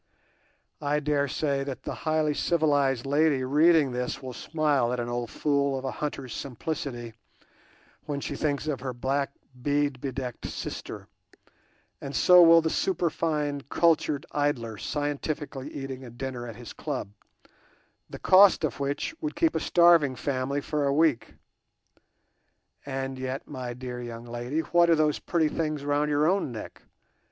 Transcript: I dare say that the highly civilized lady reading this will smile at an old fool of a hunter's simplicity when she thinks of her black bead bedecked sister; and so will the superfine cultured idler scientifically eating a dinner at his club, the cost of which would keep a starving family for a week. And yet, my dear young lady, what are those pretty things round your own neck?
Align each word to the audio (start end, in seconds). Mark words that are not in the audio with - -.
I 0.81 0.99
dare 0.99 1.27
say 1.27 1.63
that 1.63 1.83
the 1.83 1.93
highly 1.93 2.33
civilized 2.33 3.05
lady 3.05 3.43
reading 3.43 3.91
this 3.91 4.19
will 4.19 4.33
smile 4.33 4.91
at 4.91 4.99
an 4.99 5.09
old 5.09 5.29
fool 5.29 5.77
of 5.77 5.85
a 5.85 5.91
hunter's 5.91 6.33
simplicity 6.33 7.13
when 8.05 8.19
she 8.19 8.35
thinks 8.35 8.65
of 8.65 8.79
her 8.79 8.95
black 8.95 9.33
bead 9.61 10.01
bedecked 10.01 10.47
sister; 10.47 11.07
and 12.01 12.15
so 12.15 12.41
will 12.41 12.61
the 12.61 12.69
superfine 12.71 13.61
cultured 13.69 14.25
idler 14.31 14.75
scientifically 14.79 15.71
eating 15.71 16.03
a 16.03 16.09
dinner 16.09 16.47
at 16.47 16.55
his 16.55 16.73
club, 16.73 17.11
the 18.09 18.17
cost 18.17 18.63
of 18.63 18.79
which 18.79 19.13
would 19.21 19.35
keep 19.35 19.53
a 19.53 19.59
starving 19.59 20.15
family 20.15 20.61
for 20.61 20.83
a 20.87 20.91
week. 20.91 21.35
And 22.87 23.19
yet, 23.19 23.47
my 23.47 23.75
dear 23.75 24.01
young 24.01 24.25
lady, 24.25 24.61
what 24.61 24.89
are 24.89 24.95
those 24.95 25.19
pretty 25.19 25.49
things 25.55 25.85
round 25.85 26.09
your 26.09 26.25
own 26.27 26.51
neck? 26.51 26.81